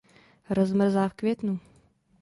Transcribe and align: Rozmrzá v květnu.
Rozmrzá 0.49 1.09
v 1.09 1.13
květnu. 1.13 1.59